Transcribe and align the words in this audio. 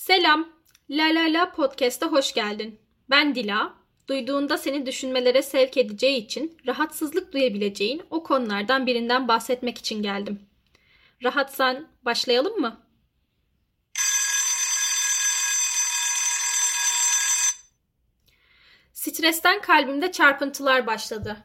Selam. 0.00 0.48
La 0.90 1.14
La 1.14 1.32
La 1.32 1.52
Podcast'a 1.52 2.06
hoş 2.06 2.32
geldin. 2.32 2.80
Ben 3.10 3.34
Dila. 3.34 3.74
Duyduğunda 4.08 4.58
seni 4.58 4.86
düşünmelere 4.86 5.42
sevk 5.42 5.76
edeceği 5.76 6.24
için 6.24 6.58
rahatsızlık 6.66 7.32
duyabileceğin 7.32 8.02
o 8.10 8.22
konulardan 8.22 8.86
birinden 8.86 9.28
bahsetmek 9.28 9.78
için 9.78 10.02
geldim. 10.02 10.40
Rahatsan 11.24 11.88
başlayalım 12.04 12.60
mı? 12.60 12.86
Stresten 18.92 19.60
kalbimde 19.60 20.12
çarpıntılar 20.12 20.86
başladı. 20.86 21.36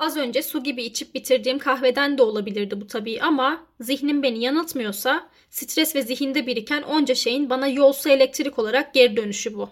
Az 0.00 0.16
önce 0.16 0.42
su 0.42 0.62
gibi 0.62 0.82
içip 0.82 1.14
bitirdiğim 1.14 1.58
kahveden 1.58 2.18
de 2.18 2.22
olabilirdi 2.22 2.80
bu 2.80 2.86
tabii 2.86 3.20
ama 3.22 3.66
zihnim 3.80 4.22
beni 4.22 4.44
yanıltmıyorsa 4.44 5.28
stres 5.50 5.96
ve 5.96 6.02
zihinde 6.02 6.46
biriken 6.46 6.82
onca 6.82 7.14
şeyin 7.14 7.50
bana 7.50 7.68
yolsu 7.68 8.08
elektrik 8.08 8.58
olarak 8.58 8.94
geri 8.94 9.16
dönüşü 9.16 9.54
bu. 9.54 9.70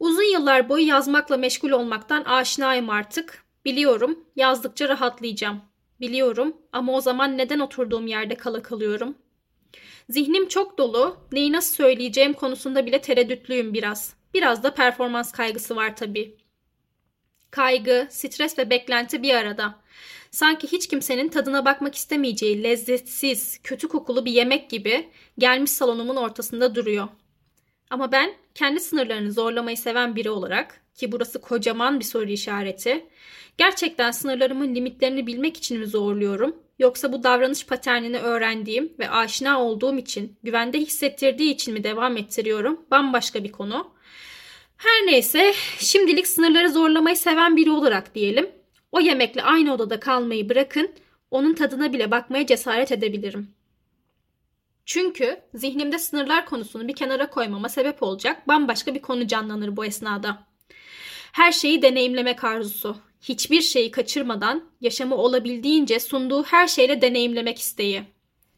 Uzun 0.00 0.32
yıllar 0.32 0.68
boyu 0.68 0.86
yazmakla 0.86 1.36
meşgul 1.36 1.70
olmaktan 1.70 2.24
aşinayım 2.24 2.90
artık. 2.90 3.44
Biliyorum 3.64 4.18
yazdıkça 4.36 4.88
rahatlayacağım. 4.88 5.60
Biliyorum 6.00 6.56
ama 6.72 6.92
o 6.92 7.00
zaman 7.00 7.38
neden 7.38 7.58
oturduğum 7.58 8.06
yerde 8.06 8.34
kala 8.34 8.62
kalıyorum? 8.62 9.14
Zihnim 10.08 10.48
çok 10.48 10.78
dolu, 10.78 11.16
neyi 11.32 11.52
nasıl 11.52 11.74
söyleyeceğim 11.74 12.32
konusunda 12.32 12.86
bile 12.86 13.00
tereddütlüyüm 13.00 13.74
biraz. 13.74 14.14
Biraz 14.34 14.62
da 14.62 14.74
performans 14.74 15.32
kaygısı 15.32 15.76
var 15.76 15.96
tabii. 15.96 16.39
Kaygı, 17.50 18.06
stres 18.10 18.58
ve 18.58 18.70
beklenti 18.70 19.22
bir 19.22 19.34
arada. 19.34 19.74
Sanki 20.30 20.66
hiç 20.66 20.88
kimsenin 20.88 21.28
tadına 21.28 21.64
bakmak 21.64 21.94
istemeyeceği 21.94 22.62
lezzetsiz, 22.62 23.60
kötü 23.62 23.88
kokulu 23.88 24.24
bir 24.24 24.32
yemek 24.32 24.70
gibi 24.70 25.08
gelmiş 25.38 25.70
salonumun 25.70 26.16
ortasında 26.16 26.74
duruyor. 26.74 27.08
Ama 27.90 28.12
ben 28.12 28.34
kendi 28.54 28.80
sınırlarını 28.80 29.32
zorlamayı 29.32 29.76
seven 29.76 30.16
biri 30.16 30.30
olarak 30.30 30.80
ki 30.94 31.12
burası 31.12 31.40
kocaman 31.40 32.00
bir 32.00 32.04
soru 32.04 32.30
işareti. 32.30 33.06
Gerçekten 33.58 34.10
sınırlarımın 34.10 34.74
limitlerini 34.74 35.26
bilmek 35.26 35.56
için 35.56 35.78
mi 35.78 35.86
zorluyorum? 35.86 36.56
Yoksa 36.78 37.12
bu 37.12 37.22
davranış 37.22 37.66
paternini 37.66 38.18
öğrendiğim 38.18 38.92
ve 38.98 39.10
aşina 39.10 39.62
olduğum 39.62 39.98
için, 39.98 40.36
güvende 40.42 40.78
hissettirdiği 40.78 41.54
için 41.54 41.74
mi 41.74 41.84
devam 41.84 42.16
ettiriyorum? 42.16 42.80
Bambaşka 42.90 43.44
bir 43.44 43.52
konu. 43.52 43.92
Her 44.80 45.06
neyse 45.06 45.54
şimdilik 45.78 46.26
sınırları 46.28 46.70
zorlamayı 46.70 47.16
seven 47.16 47.56
biri 47.56 47.70
olarak 47.70 48.14
diyelim. 48.14 48.50
O 48.92 49.00
yemekle 49.00 49.42
aynı 49.42 49.74
odada 49.74 50.00
kalmayı 50.00 50.48
bırakın, 50.48 50.90
onun 51.30 51.54
tadına 51.54 51.92
bile 51.92 52.10
bakmaya 52.10 52.46
cesaret 52.46 52.92
edebilirim. 52.92 53.50
Çünkü 54.86 55.40
zihnimde 55.54 55.98
sınırlar 55.98 56.46
konusunu 56.46 56.88
bir 56.88 56.94
kenara 56.94 57.30
koymama 57.30 57.68
sebep 57.68 58.02
olacak 58.02 58.48
bambaşka 58.48 58.94
bir 58.94 59.02
konu 59.02 59.26
canlanır 59.26 59.76
bu 59.76 59.84
esnada. 59.84 60.46
Her 61.32 61.52
şeyi 61.52 61.82
deneyimlemek 61.82 62.44
arzusu. 62.44 62.96
Hiçbir 63.22 63.60
şeyi 63.60 63.90
kaçırmadan 63.90 64.64
yaşamı 64.80 65.14
olabildiğince 65.14 66.00
sunduğu 66.00 66.42
her 66.42 66.68
şeyle 66.68 67.02
deneyimlemek 67.02 67.58
isteği. 67.58 68.02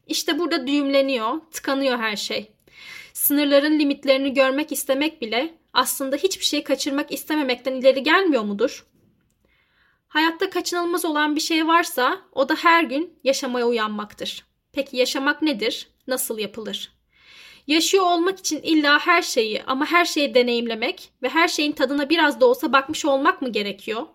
İşte 0.06 0.38
burada 0.38 0.66
düğümleniyor, 0.66 1.40
tıkanıyor 1.50 1.98
her 1.98 2.16
şey. 2.16 2.52
Sınırların 3.12 3.78
limitlerini 3.78 4.34
görmek 4.34 4.72
istemek 4.72 5.22
bile 5.22 5.61
aslında 5.72 6.16
hiçbir 6.16 6.44
şey 6.44 6.64
kaçırmak 6.64 7.12
istememekten 7.12 7.72
ileri 7.72 8.02
gelmiyor 8.02 8.42
mudur? 8.42 8.86
Hayatta 10.08 10.50
kaçınılmaz 10.50 11.04
olan 11.04 11.36
bir 11.36 11.40
şey 11.40 11.66
varsa 11.66 12.18
o 12.32 12.48
da 12.48 12.54
her 12.54 12.84
gün 12.84 13.18
yaşamaya 13.24 13.66
uyanmaktır. 13.66 14.44
Peki 14.72 14.96
yaşamak 14.96 15.42
nedir? 15.42 15.88
Nasıl 16.06 16.38
yapılır? 16.38 16.92
Yaşıyor 17.66 18.04
olmak 18.04 18.38
için 18.38 18.62
illa 18.62 18.98
her 18.98 19.22
şeyi 19.22 19.62
ama 19.62 19.86
her 19.86 20.04
şeyi 20.04 20.34
deneyimlemek 20.34 21.12
ve 21.22 21.28
her 21.28 21.48
şeyin 21.48 21.72
tadına 21.72 22.10
biraz 22.10 22.40
da 22.40 22.46
olsa 22.46 22.72
bakmış 22.72 23.04
olmak 23.04 23.42
mı 23.42 23.52
gerekiyor? 23.52 24.06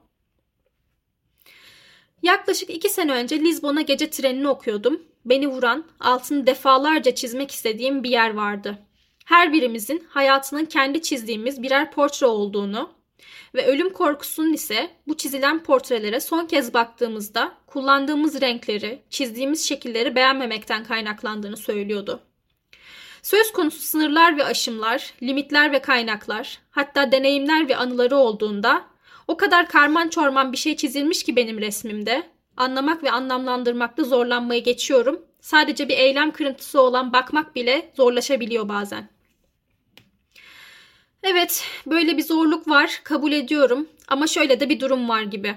Yaklaşık 2.23 2.69
iki 2.69 2.89
sene 2.89 3.11
önce 3.11 3.39
Lizbon'a 3.39 3.81
gece 3.81 4.09
trenini 4.09 4.47
okuyordum. 4.47 5.01
Beni 5.25 5.47
vuran, 5.47 5.85
altını 5.99 6.47
defalarca 6.47 7.15
çizmek 7.15 7.51
istediğim 7.51 8.03
bir 8.03 8.09
yer 8.09 8.33
vardı 8.33 8.86
her 9.27 9.53
birimizin 9.53 10.07
hayatının 10.09 10.65
kendi 10.65 11.01
çizdiğimiz 11.01 11.63
birer 11.63 11.91
portre 11.91 12.25
olduğunu 12.25 12.89
ve 13.55 13.65
ölüm 13.65 13.93
korkusunun 13.93 14.53
ise 14.53 14.89
bu 15.07 15.17
çizilen 15.17 15.63
portrelere 15.63 16.19
son 16.19 16.45
kez 16.45 16.73
baktığımızda 16.73 17.53
kullandığımız 17.65 18.41
renkleri, 18.41 19.01
çizdiğimiz 19.09 19.67
şekilleri 19.67 20.15
beğenmemekten 20.15 20.83
kaynaklandığını 20.83 21.57
söylüyordu. 21.57 22.19
Söz 23.21 23.51
konusu 23.51 23.79
sınırlar 23.79 24.37
ve 24.37 24.43
aşımlar, 24.43 25.13
limitler 25.23 25.71
ve 25.71 25.79
kaynaklar, 25.79 26.59
hatta 26.71 27.11
deneyimler 27.11 27.69
ve 27.69 27.77
anıları 27.77 28.17
olduğunda 28.17 28.85
o 29.27 29.37
kadar 29.37 29.69
karman 29.69 30.09
çorman 30.09 30.51
bir 30.51 30.57
şey 30.57 30.75
çizilmiş 30.75 31.23
ki 31.23 31.35
benim 31.35 31.61
resmimde, 31.61 32.23
anlamak 32.57 33.03
ve 33.03 33.11
anlamlandırmakta 33.11 34.03
zorlanmayı 34.03 34.63
geçiyorum. 34.63 35.21
Sadece 35.41 35.89
bir 35.89 35.97
eylem 35.97 36.31
kırıntısı 36.31 36.81
olan 36.81 37.13
bakmak 37.13 37.55
bile 37.55 37.91
zorlaşabiliyor 37.95 38.69
bazen. 38.69 39.16
Evet, 41.29 41.63
böyle 41.85 42.17
bir 42.17 42.23
zorluk 42.23 42.67
var, 42.67 43.01
kabul 43.03 43.31
ediyorum 43.31 43.89
ama 44.07 44.27
şöyle 44.27 44.59
de 44.59 44.69
bir 44.69 44.79
durum 44.79 45.09
var 45.09 45.21
gibi. 45.21 45.55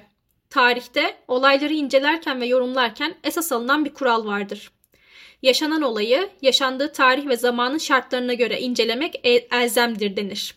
Tarihte 0.50 1.16
olayları 1.28 1.72
incelerken 1.72 2.40
ve 2.40 2.46
yorumlarken 2.46 3.14
esas 3.24 3.52
alınan 3.52 3.84
bir 3.84 3.94
kural 3.94 4.26
vardır. 4.26 4.70
Yaşanan 5.42 5.82
olayı 5.82 6.28
yaşandığı 6.42 6.92
tarih 6.92 7.28
ve 7.28 7.36
zamanın 7.36 7.78
şartlarına 7.78 8.34
göre 8.34 8.60
incelemek 8.60 9.20
el- 9.24 9.46
elzemdir 9.52 10.16
denir. 10.16 10.54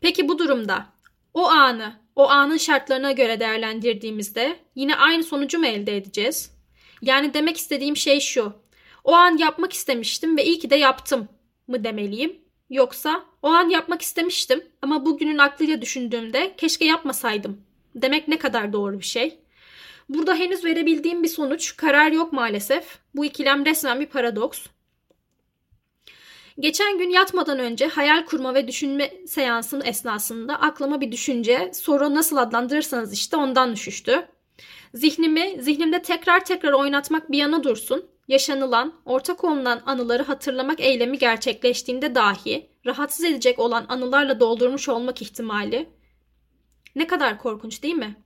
Peki 0.00 0.28
bu 0.28 0.38
durumda 0.38 0.86
o 1.34 1.46
anı, 1.46 1.92
o 2.16 2.28
anın 2.28 2.56
şartlarına 2.56 3.12
göre 3.12 3.40
değerlendirdiğimizde 3.40 4.56
yine 4.74 4.96
aynı 4.96 5.24
sonucu 5.24 5.58
mu 5.58 5.66
elde 5.66 5.96
edeceğiz? 5.96 6.50
Yani 7.02 7.34
demek 7.34 7.56
istediğim 7.56 7.96
şey 7.96 8.20
şu. 8.20 8.52
O 9.04 9.12
an 9.12 9.36
yapmak 9.38 9.72
istemiştim 9.72 10.36
ve 10.36 10.44
iyi 10.44 10.58
ki 10.58 10.70
de 10.70 10.76
yaptım 10.76 11.28
mı 11.68 11.84
demeliyim? 11.84 12.49
Yoksa 12.70 13.24
o 13.42 13.48
an 13.48 13.68
yapmak 13.68 14.02
istemiştim 14.02 14.64
ama 14.82 15.06
bugünün 15.06 15.38
aklıyla 15.38 15.82
düşündüğümde 15.82 16.54
keşke 16.56 16.84
yapmasaydım 16.84 17.60
demek 17.94 18.28
ne 18.28 18.38
kadar 18.38 18.72
doğru 18.72 18.98
bir 18.98 19.04
şey. 19.04 19.38
Burada 20.08 20.34
henüz 20.34 20.64
verebildiğim 20.64 21.22
bir 21.22 21.28
sonuç, 21.28 21.76
karar 21.76 22.12
yok 22.12 22.32
maalesef. 22.32 22.98
Bu 23.14 23.24
ikilem 23.24 23.66
resmen 23.66 24.00
bir 24.00 24.06
paradoks. 24.06 24.66
Geçen 26.60 26.98
gün 26.98 27.10
yatmadan 27.10 27.58
önce 27.58 27.86
hayal 27.86 28.26
kurma 28.26 28.54
ve 28.54 28.68
düşünme 28.68 29.12
seansının 29.26 29.84
esnasında 29.84 30.60
aklıma 30.60 31.00
bir 31.00 31.12
düşünce, 31.12 31.70
soru 31.74 32.14
nasıl 32.14 32.36
adlandırırsanız 32.36 33.12
işte 33.12 33.36
ondan 33.36 33.72
düşüştü. 33.72 34.28
Zihnimi, 34.94 35.56
zihnimde 35.62 36.02
tekrar 36.02 36.44
tekrar 36.44 36.72
oynatmak 36.72 37.30
bir 37.30 37.38
yana 37.38 37.64
dursun 37.64 38.06
yaşanılan, 38.30 38.94
ortak 39.04 39.44
olunan 39.44 39.82
anıları 39.86 40.22
hatırlamak 40.22 40.80
eylemi 40.80 41.18
gerçekleştiğinde 41.18 42.14
dahi 42.14 42.70
rahatsız 42.86 43.24
edecek 43.24 43.58
olan 43.58 43.86
anılarla 43.88 44.40
doldurmuş 44.40 44.88
olmak 44.88 45.22
ihtimali 45.22 45.88
ne 46.94 47.06
kadar 47.06 47.38
korkunç 47.38 47.82
değil 47.82 47.94
mi? 47.94 48.16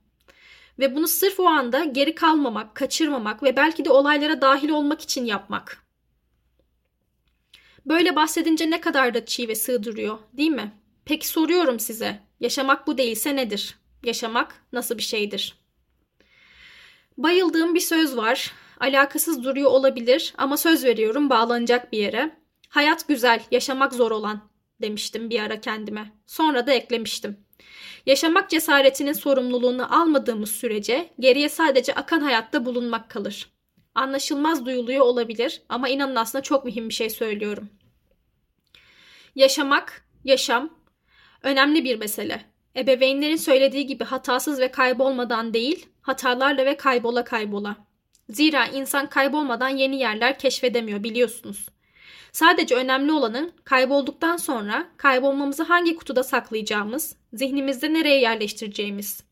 Ve 0.79 0.95
bunu 0.95 1.07
sırf 1.07 1.39
o 1.39 1.47
anda 1.47 1.83
geri 1.83 2.15
kalmamak, 2.15 2.75
kaçırmamak 2.75 3.43
ve 3.43 3.55
belki 3.55 3.85
de 3.85 3.91
olaylara 3.91 4.41
dahil 4.41 4.69
olmak 4.69 5.01
için 5.01 5.25
yapmak. 5.25 5.83
Böyle 7.85 8.15
bahsedince 8.15 8.71
ne 8.71 8.81
kadar 8.81 9.13
da 9.13 9.25
çiğ 9.25 9.47
ve 9.47 9.55
sığ 9.55 9.83
duruyor, 9.83 10.19
değil 10.33 10.51
mi? 10.51 10.73
Peki 11.05 11.27
soruyorum 11.27 11.79
size, 11.79 12.19
yaşamak 12.39 12.87
bu 12.87 12.97
değilse 12.97 13.35
nedir? 13.35 13.75
Yaşamak 14.03 14.65
nasıl 14.73 14.97
bir 14.97 15.03
şeydir? 15.03 15.64
Bayıldığım 17.17 17.75
bir 17.75 17.79
söz 17.79 18.17
var 18.17 18.53
alakasız 18.79 19.43
duruyor 19.43 19.71
olabilir 19.71 20.33
ama 20.37 20.57
söz 20.57 20.83
veriyorum 20.83 21.29
bağlanacak 21.29 21.91
bir 21.91 21.97
yere. 21.99 22.35
Hayat 22.69 23.07
güzel, 23.07 23.43
yaşamak 23.51 23.93
zor 23.93 24.11
olan 24.11 24.49
demiştim 24.81 25.29
bir 25.29 25.39
ara 25.39 25.61
kendime. 25.61 26.11
Sonra 26.27 26.67
da 26.67 26.73
eklemiştim. 26.73 27.45
Yaşamak 28.05 28.49
cesaretinin 28.49 29.13
sorumluluğunu 29.13 30.01
almadığımız 30.01 30.51
sürece 30.51 31.09
geriye 31.19 31.49
sadece 31.49 31.95
akan 31.95 32.21
hayatta 32.21 32.65
bulunmak 32.65 33.09
kalır. 33.09 33.49
Anlaşılmaz 33.95 34.65
duyuluyor 34.65 35.05
olabilir 35.05 35.61
ama 35.69 35.89
inanın 35.89 36.15
aslında 36.15 36.41
çok 36.41 36.65
mühim 36.65 36.89
bir 36.89 36.93
şey 36.93 37.09
söylüyorum. 37.09 37.69
Yaşamak, 39.35 40.05
yaşam 40.23 40.69
önemli 41.43 41.83
bir 41.83 41.99
mesele. 41.99 42.45
Ebeveynlerin 42.75 43.35
söylediği 43.35 43.85
gibi 43.85 44.03
hatasız 44.03 44.59
ve 44.59 44.71
kaybolmadan 44.71 45.53
değil, 45.53 45.85
hatalarla 46.05 46.65
ve 46.65 46.77
kaybola 46.77 47.23
kaybola. 47.23 47.75
Zira 48.29 48.65
insan 48.65 49.09
kaybolmadan 49.09 49.69
yeni 49.69 49.99
yerler 49.99 50.39
keşfedemiyor 50.39 51.03
biliyorsunuz. 51.03 51.65
Sadece 52.31 52.75
önemli 52.75 53.11
olanın 53.11 53.51
kaybolduktan 53.63 54.37
sonra 54.37 54.87
kaybolmamızı 54.97 55.63
hangi 55.63 55.95
kutuda 55.95 56.23
saklayacağımız, 56.23 57.15
zihnimizde 57.33 57.93
nereye 57.93 58.19
yerleştireceğimiz. 58.19 59.23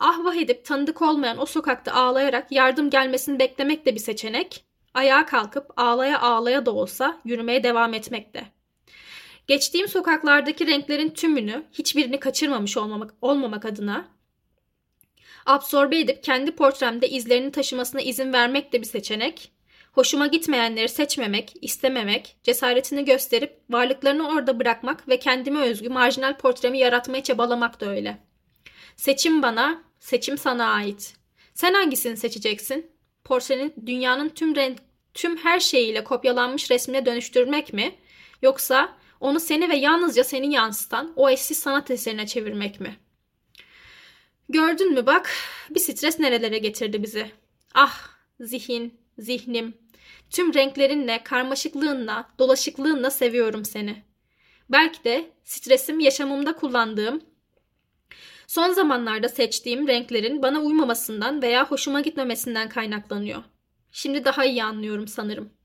Ah 0.00 0.24
vah 0.24 0.34
edip 0.34 0.64
tanıdık 0.64 1.02
olmayan 1.02 1.38
o 1.38 1.46
sokakta 1.46 1.92
ağlayarak 1.92 2.52
yardım 2.52 2.90
gelmesini 2.90 3.38
beklemek 3.38 3.86
de 3.86 3.94
bir 3.94 4.00
seçenek. 4.00 4.64
Ayağa 4.94 5.26
kalkıp 5.26 5.66
ağlaya 5.76 6.20
ağlaya 6.20 6.66
da 6.66 6.70
olsa 6.74 7.20
yürümeye 7.24 7.62
devam 7.64 7.94
etmek 7.94 8.34
de. 8.34 8.42
Geçtiğim 9.46 9.88
sokaklardaki 9.88 10.66
renklerin 10.66 11.10
tümünü, 11.10 11.64
hiçbirini 11.72 12.20
kaçırmamış 12.20 12.76
olmamak, 12.76 13.14
olmamak 13.22 13.64
adına 13.64 14.17
absorbe 15.48 15.98
edip 15.98 16.24
kendi 16.24 16.50
portremde 16.50 17.08
izlerini 17.08 17.52
taşımasına 17.52 18.00
izin 18.00 18.32
vermek 18.32 18.72
de 18.72 18.80
bir 18.80 18.86
seçenek. 18.86 19.52
Hoşuma 19.92 20.26
gitmeyenleri 20.26 20.88
seçmemek, 20.88 21.52
istememek, 21.62 22.36
cesaretini 22.42 23.04
gösterip 23.04 23.60
varlıklarını 23.70 24.28
orada 24.28 24.60
bırakmak 24.60 25.08
ve 25.08 25.18
kendime 25.18 25.60
özgü 25.60 25.88
marjinal 25.88 26.36
portremi 26.36 26.78
yaratmaya 26.78 27.22
çabalamak 27.22 27.80
da 27.80 27.90
öyle. 27.90 28.18
Seçim 28.96 29.42
bana, 29.42 29.82
seçim 30.00 30.38
sana 30.38 30.66
ait. 30.66 31.14
Sen 31.54 31.74
hangisini 31.74 32.16
seçeceksin? 32.16 32.90
Portreni 33.24 33.72
dünyanın 33.86 34.28
tüm 34.28 34.56
renk, 34.56 34.78
tüm 35.14 35.36
her 35.36 35.60
şeyiyle 35.60 36.04
kopyalanmış 36.04 36.70
resmine 36.70 37.06
dönüştürmek 37.06 37.72
mi? 37.72 37.94
Yoksa 38.42 38.96
onu 39.20 39.40
seni 39.40 39.68
ve 39.68 39.76
yalnızca 39.76 40.24
seni 40.24 40.54
yansıtan 40.54 41.12
o 41.16 41.30
eşsiz 41.30 41.58
sanat 41.58 41.90
eserine 41.90 42.26
çevirmek 42.26 42.80
mi? 42.80 42.96
Gördün 44.48 44.92
mü 44.92 45.06
bak, 45.06 45.30
bir 45.70 45.80
stres 45.80 46.18
nerelere 46.18 46.58
getirdi 46.58 47.02
bizi. 47.02 47.30
Ah, 47.74 48.08
zihin, 48.40 49.00
zihnim, 49.18 49.74
tüm 50.30 50.54
renklerinle, 50.54 51.22
karmaşıklığınla, 51.24 52.28
dolaşıklığınla 52.38 53.10
seviyorum 53.10 53.64
seni. 53.64 54.02
Belki 54.70 55.04
de 55.04 55.30
stresim 55.44 56.00
yaşamımda 56.00 56.56
kullandığım, 56.56 57.22
son 58.46 58.72
zamanlarda 58.72 59.28
seçtiğim 59.28 59.88
renklerin 59.88 60.42
bana 60.42 60.60
uymamasından 60.60 61.42
veya 61.42 61.70
hoşuma 61.70 62.00
gitmemesinden 62.00 62.68
kaynaklanıyor. 62.68 63.42
Şimdi 63.92 64.24
daha 64.24 64.44
iyi 64.44 64.64
anlıyorum 64.64 65.08
sanırım. 65.08 65.57